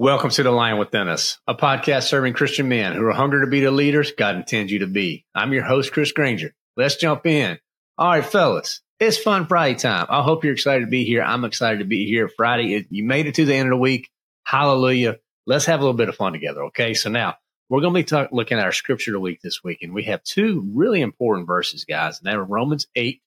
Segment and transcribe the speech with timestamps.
[0.00, 3.50] Welcome to The Lion Within Us, a podcast serving Christian men who are hungry to
[3.50, 5.26] be the leaders God intends you to be.
[5.34, 6.54] I'm your host, Chris Granger.
[6.76, 7.58] Let's jump in.
[7.98, 10.06] All right, fellas, it's fun Friday time.
[10.08, 11.22] I hope you're excited to be here.
[11.22, 12.86] I'm excited to be here Friday.
[12.90, 14.08] You made it to the end of the week.
[14.44, 15.18] Hallelujah.
[15.46, 16.66] Let's have a little bit of fun together.
[16.66, 16.94] Okay.
[16.94, 17.34] So now
[17.68, 19.92] we're going to be talk, looking at our scripture of the week this week, and
[19.92, 23.20] we have two really important verses, guys, and that are Romans 8,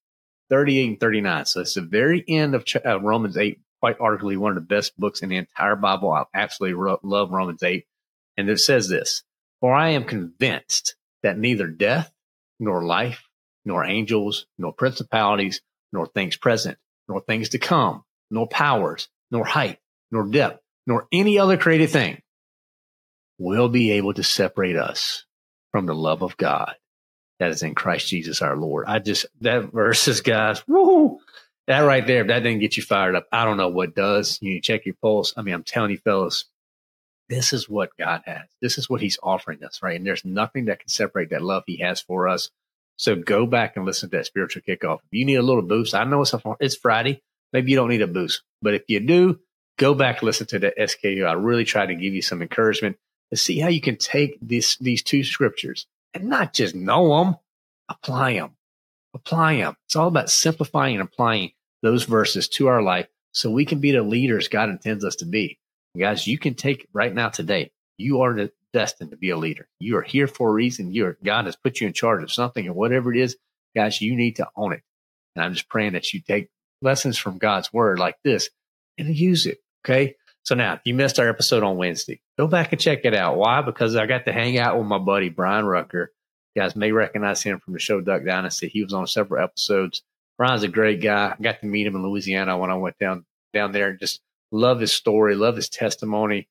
[0.50, 1.46] 38 and 39.
[1.46, 4.98] So it's the very end of uh, Romans 8, quite arguably one of the best
[4.98, 6.12] books in the entire Bible.
[6.12, 7.86] I absolutely ro- love Romans 8.
[8.38, 9.24] And it says this,
[9.60, 12.12] for I am convinced that neither death
[12.60, 13.28] nor life,
[13.66, 16.78] nor angels, nor principalities, nor things present,
[17.10, 19.80] nor things to come, nor powers, nor height,
[20.12, 22.22] nor depth, nor any other created thing
[23.40, 25.26] will be able to separate us
[25.72, 26.76] from the love of God
[27.40, 28.86] that is in Christ Jesus our Lord.
[28.88, 31.20] I just, that verses, guys, woo,
[31.72, 34.38] that right there, if that didn't get you fired up, I don't know what does.
[34.42, 35.34] You check your pulse.
[35.38, 36.46] I mean, I'm telling you, fellas,
[37.30, 38.44] this is what God has.
[38.62, 39.96] This is what He's offering us, right?
[39.96, 42.50] And there's nothing that can separate that love He has for us.
[42.98, 44.98] So go back and listen to that spiritual kickoff.
[44.98, 47.22] If you need a little boost, I know it's a, it's Friday.
[47.54, 49.40] Maybe you don't need a boost, but if you do,
[49.78, 51.26] go back listen to the SKU.
[51.26, 52.98] I really try to give you some encouragement
[53.30, 57.38] to see how you can take this these two scriptures and not just know them,
[57.90, 58.52] apply them,
[59.14, 59.76] apply them.
[59.86, 61.52] It's all about simplifying and applying
[61.82, 65.26] those verses to our life so we can be the leaders God intends us to
[65.26, 65.60] be.
[65.98, 67.72] Guys, you can take right now today.
[67.98, 69.68] You are destined to be a leader.
[69.80, 70.94] You are here for a reason.
[70.94, 73.38] You are, God has put you in charge of something and whatever it is,
[73.76, 74.82] guys, you need to own it.
[75.36, 76.50] And I'm just praying that you take
[76.82, 78.50] lessons from God's word like this
[78.98, 79.60] and use it.
[79.86, 80.16] Okay.
[80.44, 83.38] So now, if you missed our episode on Wednesday, go back and check it out.
[83.38, 83.62] Why?
[83.62, 86.12] Because I got to hang out with my buddy Brian Rucker.
[86.56, 88.68] You guys may recognize him from the show Duck Dynasty.
[88.68, 90.02] He was on several episodes.
[90.38, 91.36] Brian's a great guy.
[91.38, 93.90] I got to meet him in Louisiana when I went down down there.
[93.90, 94.22] and Just
[94.52, 96.48] love his story, love his testimony.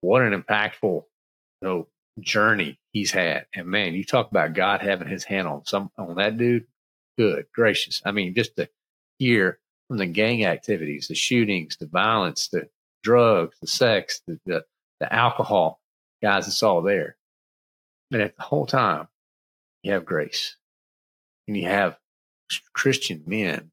[0.00, 1.04] What an impactful
[1.62, 1.88] you know,
[2.20, 3.46] journey he's had.
[3.54, 6.66] And man, you talk about God having his hand on some on that dude.
[7.18, 8.02] Good gracious.
[8.04, 8.68] I mean, just to
[9.18, 9.58] hear
[9.88, 12.68] from the gang activities, the shootings, the violence, the
[13.02, 14.64] drugs, the sex, the, the,
[15.00, 15.80] the alcohol,
[16.22, 17.16] guys, it's all there.
[18.10, 19.08] And at the whole time,
[19.82, 20.56] you have grace
[21.46, 21.96] and you have
[22.72, 23.70] Christian men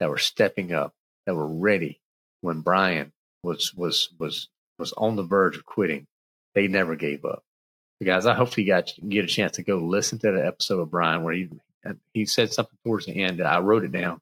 [0.00, 0.94] that were stepping up,
[1.26, 2.00] that were ready
[2.40, 3.12] when Brian
[3.42, 4.48] was, was, was,
[4.78, 6.06] was on the verge of quitting.
[6.54, 7.42] They never gave up.
[7.98, 10.80] So guys, I hope you got get a chance to go listen to the episode
[10.80, 11.48] of Brian where he,
[12.12, 13.38] he said something towards the end.
[13.38, 14.20] That I wrote it down.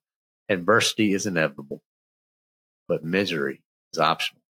[0.49, 1.81] Adversity is inevitable,
[2.89, 3.63] but misery
[3.93, 4.43] is optional.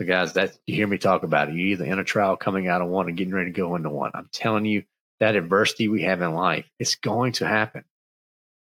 [0.00, 1.54] So guys, that you hear me talk about it.
[1.54, 3.90] You're either in a trial coming out of one or getting ready to go into
[3.90, 4.12] one.
[4.14, 4.84] I'm telling you
[5.18, 7.84] that adversity we have in life, it's going to happen.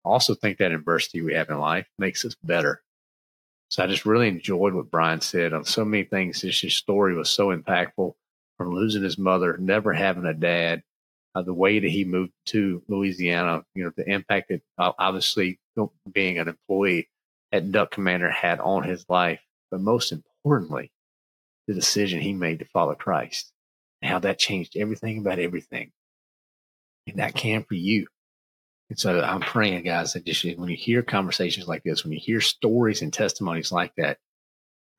[0.07, 2.81] Also think that adversity we have in life makes us better.
[3.69, 6.41] So I just really enjoyed what Brian said on so many things.
[6.41, 8.13] His, his story was so impactful
[8.57, 10.83] from losing his mother, never having a dad,
[11.35, 15.59] uh, the way that he moved to Louisiana, you know, the impact that uh, obviously
[16.11, 17.09] being an employee
[17.51, 19.41] at Duck Commander had on his life.
[19.69, 20.91] But most importantly,
[21.67, 23.51] the decision he made to follow Christ
[24.01, 25.91] and how that changed everything about everything.
[27.05, 28.07] And that can for you.
[28.89, 32.19] And so I'm praying, guys, that just when you hear conversations like this, when you
[32.19, 34.17] hear stories and testimonies like that,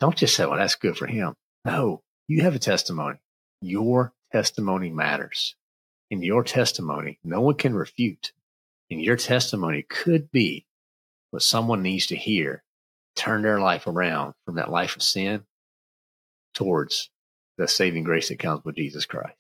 [0.01, 1.35] don't just say, well, that's good for him.
[1.65, 3.19] No, you have a testimony.
[3.61, 5.57] Your testimony matters.
[6.11, 8.33] In your testimony, no one can refute.
[8.91, 10.67] And your testimony could be
[11.31, 12.63] what someone needs to hear,
[13.17, 15.45] turn their life around from that life of sin
[16.55, 17.11] towards
[17.59, 19.35] the saving grace that comes with Jesus Christ.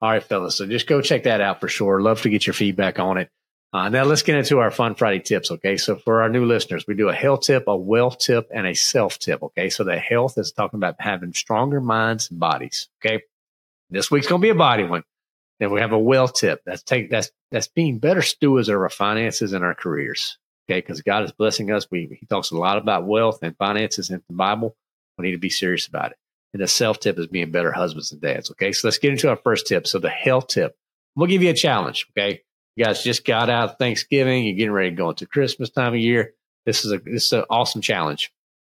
[0.00, 0.56] All right, fellas.
[0.56, 2.00] So just go check that out for sure.
[2.00, 3.30] Love to get your feedback on it.
[3.72, 5.50] Uh, now let's get into our Fun Friday tips.
[5.50, 5.76] Okay.
[5.76, 8.74] So for our new listeners, we do a health tip, a wealth tip, and a
[8.74, 9.42] self tip.
[9.42, 9.70] Okay.
[9.70, 12.88] So the health is talking about having stronger minds and bodies.
[13.04, 13.22] Okay.
[13.90, 15.02] This week's going to be a body one.
[15.58, 16.62] Then we have a wealth tip.
[16.64, 20.38] That's take, that's, that's being better stewards of our finances and our careers.
[20.68, 20.82] Okay.
[20.82, 21.90] Cause God is blessing us.
[21.90, 24.76] We, he talks a lot about wealth and finances in the Bible.
[25.18, 26.18] We need to be serious about it.
[26.52, 28.50] And the self tip is being better husbands and dads.
[28.52, 28.72] Okay.
[28.72, 29.86] So let's get into our first tip.
[29.86, 30.76] So the health tip.
[31.14, 32.06] We'll give you a challenge.
[32.16, 32.42] Okay.
[32.76, 34.44] You guys just got out of Thanksgiving.
[34.44, 36.34] You're getting ready to go into Christmas time of year.
[36.66, 38.32] This is a this is an awesome challenge.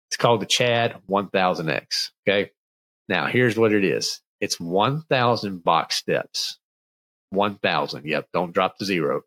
[0.10, 2.12] It's called the Chad 1000X.
[2.28, 2.52] Okay.
[3.08, 4.22] Now here's what it is.
[4.42, 6.60] It's 1,000 box steps.
[7.30, 8.06] 1,000.
[8.06, 8.28] Yep.
[8.34, 9.22] Don't drop the zero.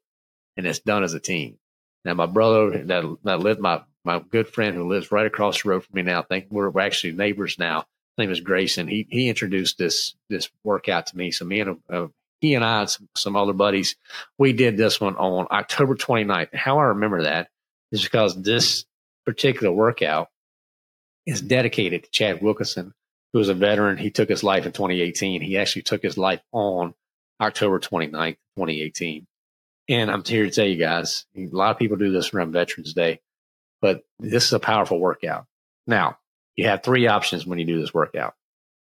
[0.57, 1.59] And it's done as a team.
[2.05, 5.71] Now my brother that that lived my my good friend who lives right across the
[5.71, 6.21] road from me now.
[6.21, 7.79] I think we're, we're actually neighbors now.
[7.81, 8.89] His name is Grayson.
[8.89, 11.31] He he introduced this this workout to me.
[11.31, 12.11] So me and a, a
[12.41, 13.97] he and I and some, some other buddies,
[14.39, 16.55] we did this one on October 29th.
[16.55, 17.49] How I remember that
[17.93, 18.85] is because this
[19.25, 20.29] particular workout
[21.27, 22.95] is dedicated to Chad Wilkinson,
[23.33, 23.99] who was a veteran.
[23.99, 25.41] He took his life in 2018.
[25.43, 26.95] He actually took his life on
[27.41, 29.27] October 29th, 2018.
[29.89, 32.93] And I'm here to tell you guys, a lot of people do this around Veterans
[32.93, 33.21] Day,
[33.81, 35.47] but this is a powerful workout.
[35.87, 36.19] Now,
[36.57, 38.35] you have three options when you do this workout.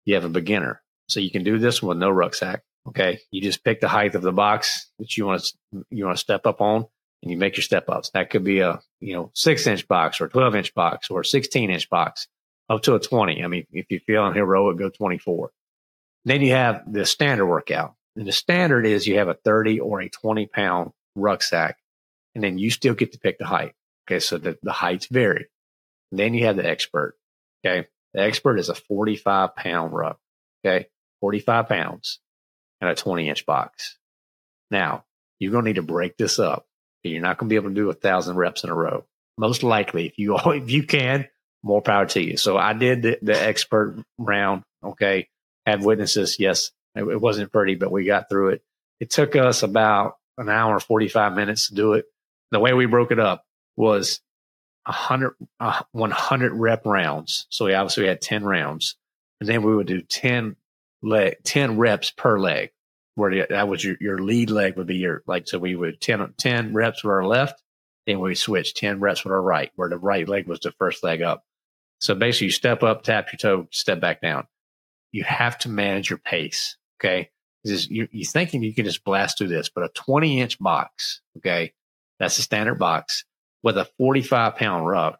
[0.05, 0.81] You have a beginner.
[1.09, 2.63] So you can do this with no rucksack.
[2.87, 3.19] Okay.
[3.31, 6.21] You just pick the height of the box that you want to, you want to
[6.21, 6.85] step up on
[7.21, 8.11] and you make your step ups.
[8.13, 11.71] That could be a, you know, six inch box or 12 inch box or 16
[11.71, 12.27] inch box
[12.69, 13.43] up to a 20.
[13.43, 15.51] I mean, if you feel heroic, go 24.
[16.25, 17.95] Then you have the standard workout.
[18.15, 21.77] And the standard is you have a 30 or a 20 pound rucksack
[22.33, 23.73] and then you still get to pick the height.
[24.07, 24.19] Okay.
[24.19, 25.47] So the, the heights vary.
[26.11, 27.15] And then you have the expert.
[27.65, 27.87] Okay.
[28.13, 30.19] The expert is a 45 pound ruck.
[30.63, 30.87] Okay.
[31.21, 32.19] 45 pounds
[32.81, 33.97] and a 20 inch box.
[34.71, 35.05] Now,
[35.39, 36.65] you're going to need to break this up.
[37.03, 39.05] You're not going to be able to do a thousand reps in a row.
[39.37, 41.27] Most likely, if you if you can,
[41.63, 42.37] more power to you.
[42.37, 44.63] So I did the, the expert round.
[44.83, 45.27] Okay,
[45.65, 46.39] had witnesses.
[46.39, 48.63] Yes, it, it wasn't pretty, but we got through it.
[48.99, 52.05] It took us about an hour, forty five minutes to do it.
[52.51, 53.43] The way we broke it up
[53.75, 54.21] was
[54.85, 57.47] 100, uh, 100 rep rounds.
[57.49, 58.95] So we obviously had 10 rounds.
[59.39, 60.55] And then we would do 10
[61.05, 62.71] leg, 10 reps per leg,
[63.15, 66.33] where that was your, your lead leg would be your, like, so we would 10,
[66.37, 67.61] 10 reps with our left,
[68.05, 71.03] then we switch 10 reps with our right, where the right leg was the first
[71.03, 71.43] leg up.
[71.99, 74.47] So basically you step up, tap your toe, step back down.
[75.11, 76.77] You have to manage your pace.
[76.99, 77.29] Okay.
[77.65, 81.21] Just, you, you're thinking you can just blast through this, but a 20 inch box.
[81.37, 81.73] Okay.
[82.19, 83.25] That's a standard box
[83.63, 85.19] with a 45 pound ruck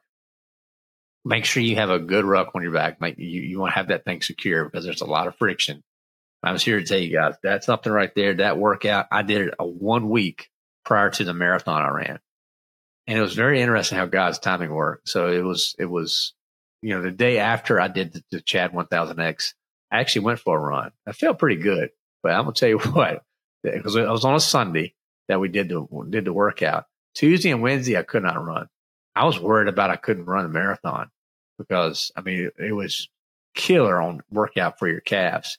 [1.26, 3.02] make sure you have a good ruck on your back.
[3.02, 5.84] Make you, you want to have that thing secure because there's a lot of friction.
[6.44, 8.36] I was here to tell you guys that's something right there.
[8.36, 10.50] That workout, I did it a one week
[10.86, 12.20] prior to the marathon I ran.
[13.08, 15.10] And it was very interesting how God's timing worked.
[15.10, 16.34] So it was, it was,
[16.84, 19.54] you know, the day after I did the, the Chad 1000X,
[19.92, 20.92] I actually went for a run.
[21.08, 21.90] I felt pretty good,
[22.22, 23.24] but I'm to tell you what,
[23.64, 24.94] because it was on a Sunday
[25.28, 26.86] that we did the, did the workout.
[27.16, 28.68] Tuesday and Wednesday, I could not run.
[29.16, 31.10] I was worried about I couldn't run a marathon
[31.58, 33.10] because I mean it, was
[33.56, 35.58] killer on workout for your calves.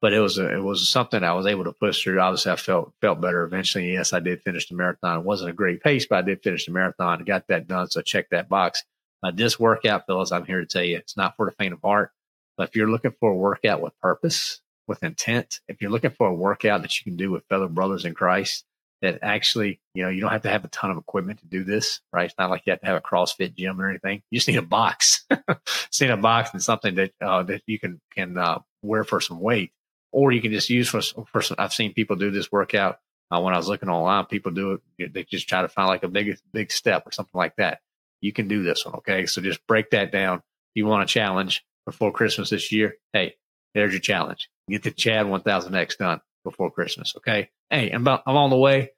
[0.00, 2.20] But it was a, it was something I was able to push through.
[2.20, 3.92] Obviously, I felt felt better eventually.
[3.92, 5.20] Yes, I did finish the marathon.
[5.20, 7.88] It wasn't a great pace, but I did finish the marathon and got that done.
[7.88, 8.82] So check that box.
[9.22, 11.80] Uh, this workout, fellas, I'm here to tell you, it's not for the faint of
[11.80, 12.10] heart.
[12.58, 16.28] But if you're looking for a workout with purpose, with intent, if you're looking for
[16.28, 18.64] a workout that you can do with fellow brothers in Christ,
[19.04, 21.62] that actually, you know, you don't have to have a ton of equipment to do
[21.62, 22.24] this, right?
[22.24, 24.22] It's not like you have to have a CrossFit gym or anything.
[24.30, 25.26] You just need a box.
[25.66, 29.20] just need a box and something that uh, that you can can uh, wear for
[29.20, 29.72] some weight,
[30.10, 31.56] or you can just use for for some.
[31.58, 32.98] I've seen people do this workout
[33.30, 34.24] uh, when I was looking online.
[34.24, 35.12] People do it.
[35.12, 37.80] They just try to find like a big big step or something like that.
[38.22, 39.26] You can do this one, okay?
[39.26, 40.38] So just break that down.
[40.38, 43.34] If you want a challenge before Christmas this year, hey,
[43.74, 44.48] there's your challenge.
[44.70, 47.50] Get the Chad 1000X done before Christmas, okay?
[47.70, 48.90] Hey, I'm, on the way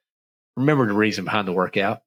[0.57, 2.01] remember the reason behind the workout.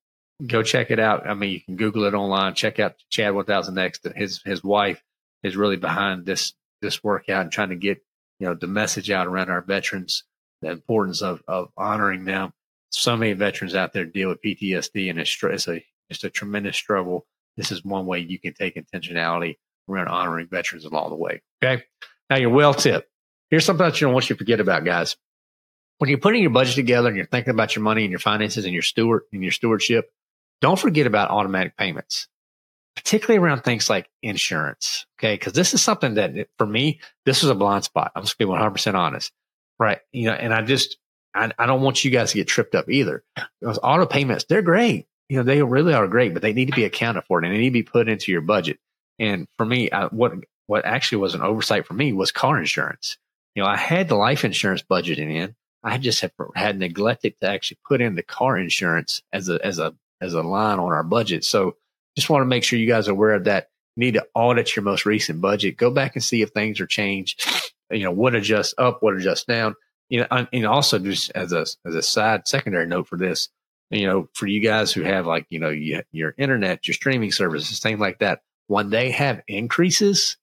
[0.47, 1.27] Go check it out.
[1.27, 2.55] I mean, you can Google it online.
[2.55, 4.17] Check out Chad 1000X.
[4.17, 5.03] His his wife
[5.43, 8.03] is really behind this this workout and trying to get
[8.39, 10.25] you know the message out around our veterans,
[10.61, 12.53] the importance of of honoring them.
[12.91, 16.77] So many veterans out there deal with PTSD, and it's, it's a it's a tremendous
[16.77, 17.27] struggle.
[17.57, 19.57] This is one way you can take intentionality
[19.89, 21.43] around honoring veterans along the way.
[21.63, 21.85] Okay.
[22.31, 23.07] Now your well tip.
[23.51, 25.17] Here's something that you don't want you to forget about, guys
[26.01, 28.65] when you're putting your budget together and you're thinking about your money and your finances
[28.65, 30.11] and your steward and your stewardship,
[30.63, 32.27] don't forget about automatic payments,
[32.97, 35.05] particularly around things like insurance.
[35.19, 35.37] Okay.
[35.37, 38.13] Cause this is something that for me, this was a blind spot.
[38.17, 39.31] I'm just being 100% honest.
[39.79, 39.99] Right.
[40.11, 40.97] You know, and I just,
[41.35, 43.23] I, I don't want you guys to get tripped up either.
[43.61, 45.07] Because auto payments, they're great.
[45.29, 47.59] You know, they really are great, but they need to be accounted for and they
[47.59, 48.79] need to be put into your budget.
[49.19, 50.33] And for me, I, what
[50.67, 53.19] what actually was an oversight for me was car insurance.
[53.55, 55.55] You know, I had the life insurance budgeted in.
[55.83, 59.79] I just have, had neglected to actually put in the car insurance as a as
[59.79, 61.45] a as a line on our budget.
[61.45, 61.77] So
[62.17, 63.71] just want to make sure you guys are aware of that.
[63.97, 65.77] You need to audit your most recent budget.
[65.77, 67.45] Go back and see if things are changed.
[67.93, 69.75] You know, what adjusts up, what adjusts down.
[70.09, 73.49] You know, and also just as a as a side secondary note for this,
[73.91, 77.81] you know, for you guys who have like you know your internet, your streaming services,
[77.81, 80.37] things like that, when they have increases,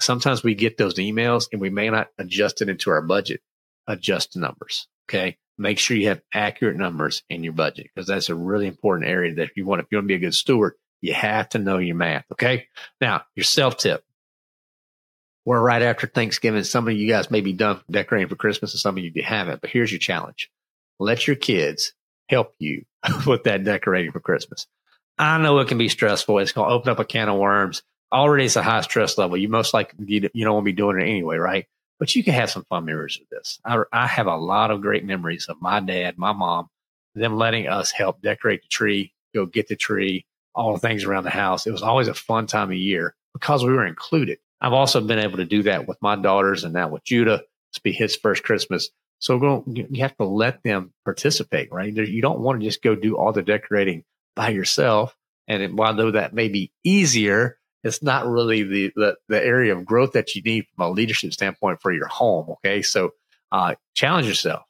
[0.00, 3.40] sometimes we get those emails and we may not adjust it into our budget.
[3.86, 4.88] Adjust the numbers.
[5.08, 5.36] Okay.
[5.58, 9.34] Make sure you have accurate numbers in your budget because that's a really important area
[9.34, 11.58] that if you want, if you want to be a good steward, you have to
[11.58, 12.24] know your math.
[12.32, 12.68] Okay.
[13.00, 14.04] Now, your self tip.
[15.44, 16.62] We're right after Thanksgiving.
[16.64, 19.60] Some of you guys may be done decorating for Christmas and some of you haven't,
[19.60, 20.50] but here's your challenge.
[20.98, 21.92] Let your kids
[22.28, 22.84] help you
[23.26, 24.66] with that decorating for Christmas.
[25.18, 26.38] I know it can be stressful.
[26.38, 27.82] It's going to open up a can of worms.
[28.12, 29.36] Already it's a high stress level.
[29.36, 31.66] You most likely, you, you don't want to be doing it anyway, right?
[32.00, 33.60] But you can have some fun memories of this.
[33.64, 36.68] I, I have a lot of great memories of my dad, my mom,
[37.14, 41.24] them letting us help decorate the tree, go get the tree, all the things around
[41.24, 41.66] the house.
[41.66, 44.38] It was always a fun time of year because we were included.
[44.62, 47.42] I've also been able to do that with my daughters and now with Judah.
[47.70, 48.90] It's be his first Christmas.
[49.18, 51.94] So you have to let them participate, right?
[51.94, 54.04] You don't want to just go do all the decorating
[54.34, 55.14] by yourself.
[55.46, 59.84] And while though that may be easier, it's not really the, the, the area of
[59.84, 62.50] growth that you need from a leadership standpoint for your home.
[62.50, 62.82] Okay.
[62.82, 63.12] So,
[63.52, 64.62] uh, challenge yourself,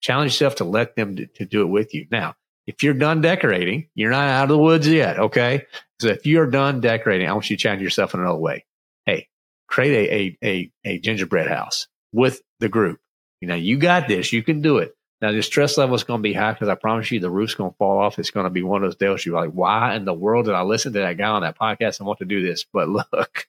[0.00, 2.06] challenge yourself to let them to, to do it with you.
[2.10, 2.34] Now,
[2.66, 5.18] if you're done decorating, you're not out of the woods yet.
[5.18, 5.64] Okay.
[6.00, 8.64] So if you're done decorating, I want you to challenge yourself in another way.
[9.06, 9.28] Hey,
[9.68, 12.98] create a, a, a, a gingerbread house with the group.
[13.40, 14.32] You know, you got this.
[14.32, 14.95] You can do it.
[15.22, 17.54] Now, the stress level is going to be high because I promise you the roof's
[17.54, 18.18] going to fall off.
[18.18, 20.54] It's going to be one of those deals you're like, why in the world did
[20.54, 22.66] I listen to that guy on that podcast and want to do this?
[22.70, 23.48] But look,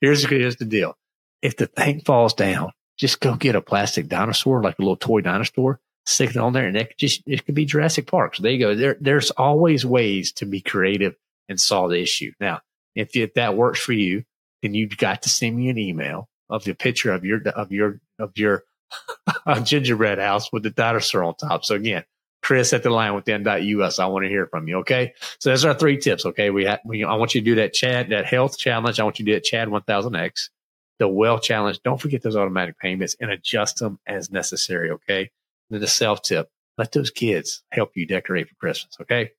[0.00, 0.96] here's, here's the deal.
[1.40, 5.22] If the thing falls down, just go get a plastic dinosaur, like a little toy
[5.22, 8.36] dinosaur, stick it on there, and it could just, it could be Jurassic Park.
[8.36, 8.74] So there you go.
[8.74, 11.14] There, there's always ways to be creative
[11.48, 12.32] and solve the issue.
[12.40, 12.60] Now,
[12.94, 14.24] if, if that works for you,
[14.62, 18.00] then you've got to send me an email of the picture of your, of your,
[18.18, 18.64] of your
[19.46, 21.64] a gingerbread house with the dinosaur on top.
[21.64, 22.04] So again,
[22.42, 23.98] Chris at the line with us.
[23.98, 24.78] I want to hear from you.
[24.78, 25.14] Okay.
[25.40, 26.24] So there's our three tips.
[26.26, 26.50] Okay.
[26.50, 29.00] We, have, we, I want you to do that Chad, that health challenge.
[29.00, 30.50] I want you to do that Chad 1000X,
[30.98, 31.80] the wealth challenge.
[31.82, 34.90] Don't forget those automatic payments and adjust them as necessary.
[34.92, 35.30] Okay.
[35.70, 36.48] And the self tip.
[36.78, 38.96] Let those kids help you decorate for Christmas.
[39.00, 39.32] Okay.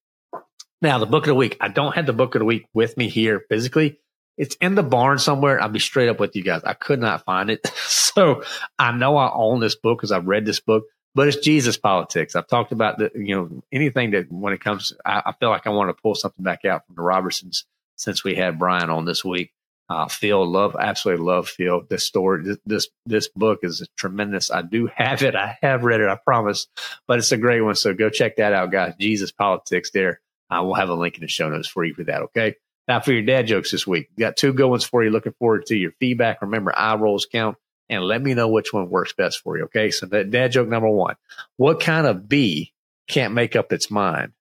[0.82, 1.56] Now the book of the week.
[1.62, 4.00] I don't have the book of the week with me here physically,
[4.38, 5.60] it's in the barn somewhere.
[5.60, 6.62] I'll be straight up with you guys.
[6.64, 7.68] I could not find it.
[7.78, 8.44] so
[8.78, 12.36] I know I own this book because I've read this book, but it's Jesus politics.
[12.36, 15.66] I've talked about the, you know, anything that when it comes, I, I feel like
[15.66, 17.66] I want to pull something back out from the Robertsons
[17.96, 19.52] since we had Brian on this week.
[19.90, 21.84] Uh, Phil, love, absolutely love Phil.
[21.90, 24.52] This story, this, this, this book is tremendous.
[24.52, 25.36] I do have it.
[25.36, 26.10] I have read it.
[26.10, 26.68] I promise,
[27.08, 27.76] but it's a great one.
[27.76, 28.94] So go check that out, guys.
[29.00, 30.20] Jesus politics there.
[30.50, 32.22] I will have a link in the show notes for you for that.
[32.24, 32.56] Okay.
[32.88, 35.10] Now, for your dad jokes this week, got two good ones for you.
[35.10, 36.42] Looking forward to your feedback.
[36.42, 37.58] Remember, eye rolls count
[37.90, 39.66] and let me know which one works best for you.
[39.66, 39.92] Okay.
[39.92, 41.16] So that dad joke number one,
[41.58, 42.74] what kind of bee
[43.08, 44.34] can't make up its mind?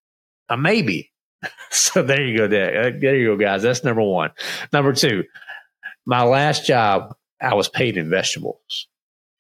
[0.49, 1.13] A maybe.
[1.71, 2.49] so there you go.
[2.49, 3.63] There, uh, there you go, guys.
[3.63, 4.31] That's number one.
[4.73, 5.25] Number two,
[6.05, 8.87] my last job, I was paid in vegetables.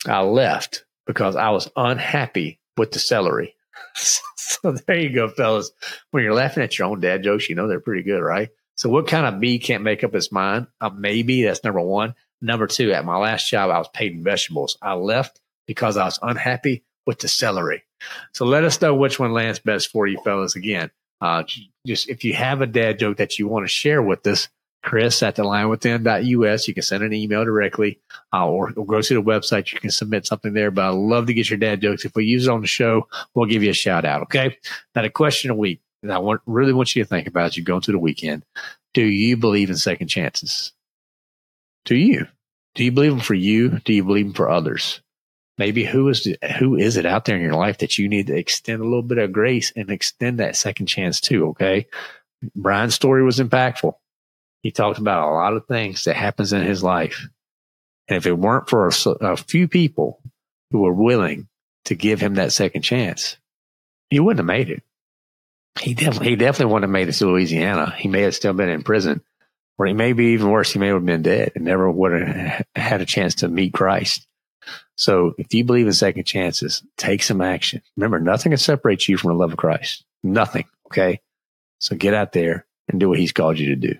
[0.06, 3.54] I left because I was unhappy with the celery.
[3.94, 5.70] so there you go, fellas.
[6.10, 8.50] When you're laughing at your own dad jokes, you know they're pretty good, right?
[8.76, 10.66] So what kind of bee can't make up its mind?
[10.80, 12.14] Uh, maybe that's number one.
[12.40, 14.76] Number two, at my last job, I was paid in vegetables.
[14.82, 17.84] I left because I was unhappy with the celery.
[18.32, 20.56] So let us know which one lands best for you fellas.
[20.56, 20.90] Again,
[21.20, 21.44] uh,
[21.86, 24.48] just if you have a dad joke that you want to share with us,
[24.86, 26.68] Chris at the lion within.us.
[26.68, 27.98] You can send an email directly
[28.32, 29.72] uh, or, or, go to the website.
[29.72, 30.70] You can submit something there.
[30.70, 32.04] But I love to get your dad jokes.
[32.04, 34.22] If we use it on the show, we'll give you a shout out.
[34.22, 34.56] Okay.
[34.94, 37.56] Now, the question the week that I want, really want you to think about as
[37.56, 38.44] you go into the weekend.
[38.94, 40.72] Do you believe in second chances?
[41.84, 42.26] Do you?
[42.74, 43.80] Do you believe them for you?
[43.84, 45.00] Do you believe them for others?
[45.58, 48.26] Maybe who is the, who is it out there in your life that you need
[48.26, 51.48] to extend a little bit of grace and extend that second chance to?
[51.48, 51.86] Okay,
[52.54, 53.94] Brian's story was impactful.
[54.62, 57.26] He talked about a lot of things that happens in his life,
[58.08, 60.20] and if it weren't for a, a few people
[60.70, 61.48] who were willing
[61.86, 63.38] to give him that second chance,
[64.10, 64.82] he wouldn't have made it.
[65.80, 67.94] He definitely, he definitely wouldn't have made it to Louisiana.
[67.96, 69.22] He may have still been in prison,
[69.78, 70.72] or he may be even worse.
[70.72, 74.26] He may have been dead and never would have had a chance to meet Christ.
[74.96, 77.82] So if you believe in second chances, take some action.
[77.96, 80.04] Remember, nothing can separate you from the love of Christ.
[80.22, 80.64] Nothing.
[80.86, 81.20] Okay.
[81.78, 83.98] So get out there and do what he's called you to do.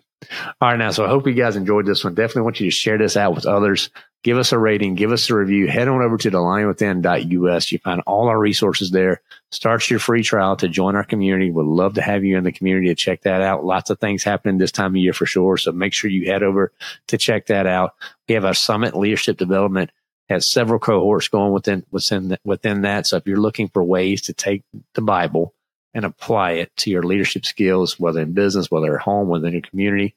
[0.61, 0.79] All right.
[0.79, 2.15] Now, so I hope you guys enjoyed this one.
[2.15, 3.91] Definitely want you to share this out with others.
[4.23, 5.69] Give us a rating, give us a review.
[5.69, 7.71] Head on over to thelionwithin.us.
[7.71, 9.21] You find all our resources there.
[9.53, 11.53] Start your free trial to join our community.
[11.53, 13.65] We'd love to have you in the community to check that out.
[13.65, 15.57] Lots of things happening this time of year for sure.
[15.59, 16.73] So make sure you head over
[17.07, 17.95] to check that out.
[18.29, 19.93] We have our summit leadership development
[20.29, 23.07] has several cohorts going within within within that.
[23.07, 25.55] So if you're looking for ways to take the Bible
[25.97, 29.63] and apply it to your leadership skills, whether in business, whether at home, within your
[29.63, 30.15] community,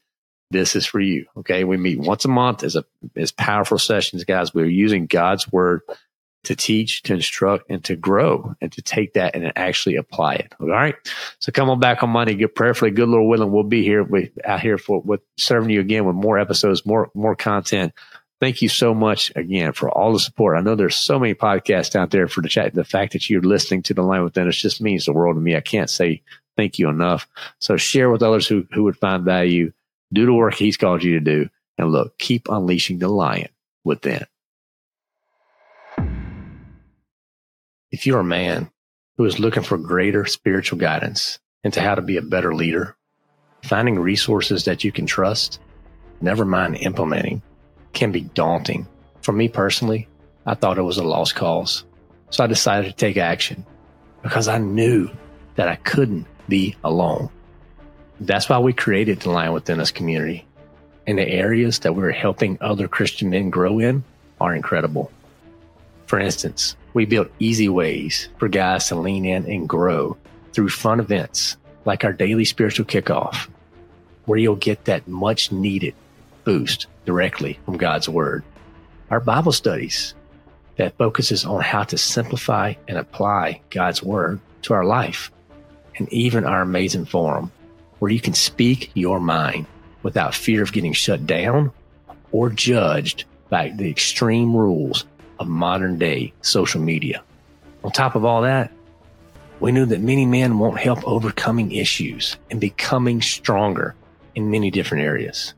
[0.51, 1.25] this is for you.
[1.37, 1.63] Okay.
[1.63, 2.83] We meet once a month as a,
[3.15, 4.53] as powerful sessions, guys.
[4.53, 5.81] We're using God's word
[6.43, 10.53] to teach, to instruct, and to grow and to take that and actually apply it.
[10.59, 10.95] All right.
[11.39, 12.33] So come on back on Monday.
[12.33, 13.53] Get prayerfully, good Lord willing.
[13.53, 14.03] We'll be here.
[14.03, 17.93] We out here for with serving you again with more episodes, more, more content.
[18.39, 20.57] Thank you so much again for all the support.
[20.57, 22.73] I know there's so many podcasts out there for the chat.
[22.73, 25.41] The fact that you're listening to the Lion Within Us just means the world to
[25.41, 25.57] me.
[25.57, 26.21] I can't say
[26.55, 27.27] thank you enough.
[27.59, 29.73] So share with others who, who would find value
[30.11, 31.49] do the work he's called you to do.
[31.77, 33.49] And look, keep unleashing the lion
[33.83, 34.25] within.
[37.91, 38.71] If you're a man
[39.17, 42.95] who is looking for greater spiritual guidance into how to be a better leader,
[43.63, 45.59] finding resources that you can trust,
[46.21, 47.41] never mind implementing,
[47.93, 48.87] can be daunting.
[49.21, 50.07] For me personally,
[50.45, 51.83] I thought it was a lost cause.
[52.29, 53.65] So I decided to take action
[54.21, 55.09] because I knew
[55.55, 57.29] that I couldn't be alone.
[58.19, 60.45] That's why we created the Lion Within Us community.
[61.07, 64.03] And the areas that we're helping other Christian men grow in
[64.39, 65.11] are incredible.
[66.05, 70.17] For instance, we built easy ways for guys to lean in and grow
[70.53, 73.47] through fun events like our daily spiritual kickoff,
[74.25, 75.95] where you'll get that much needed
[76.49, 78.43] boost directly from God's Word.
[79.11, 80.15] Our Bible studies
[80.77, 85.29] that focuses on how to simplify and apply God's Word to our life,
[85.97, 87.51] and even our amazing forum
[87.99, 89.67] where you can speak your mind
[90.01, 91.71] without fear of getting shut down
[92.31, 95.05] or judged by the extreme rules
[95.37, 97.21] of modern day social media.
[97.83, 98.71] On top of all that,
[99.59, 103.93] we knew that many men won't help overcoming issues and becoming stronger
[104.33, 105.53] in many different areas.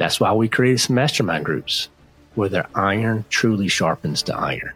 [0.00, 1.90] That's why we created some mastermind groups
[2.34, 4.72] where their iron truly sharpens the iron.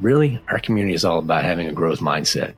[0.00, 2.54] Really, our community is all about having a growth mindset.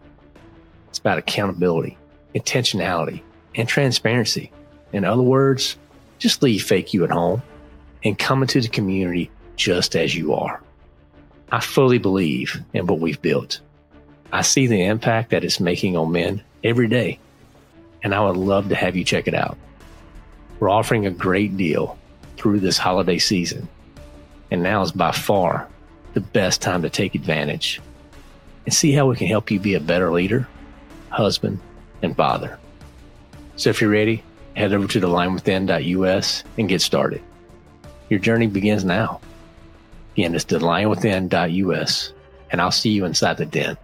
[0.88, 1.98] It's about accountability,
[2.35, 3.20] intentionality,
[3.55, 4.50] and transparency.
[4.94, 5.76] In other words,
[6.18, 7.42] just leave fake you at home
[8.02, 10.62] and come into the community just as you are.
[11.52, 13.61] I fully believe in what we've built.
[14.33, 17.18] I see the impact that it's making on men every day,
[18.02, 19.59] and I would love to have you check it out.
[20.59, 21.98] We're offering a great deal
[22.37, 23.68] through this holiday season,
[24.51, 25.68] and now is by far
[26.14, 27.81] the best time to take advantage
[28.64, 30.49] and see how we can help you be a better leader,
[31.11, 31.61] husband,
[32.03, 32.59] and father.
[33.57, 34.22] So if you're ready,
[34.55, 37.22] head over to thelionwithin.us and get started.
[38.09, 39.20] Your journey begins now.
[40.14, 42.12] Again, it's thelionwithin.us,
[42.51, 43.77] and I'll see you inside the den.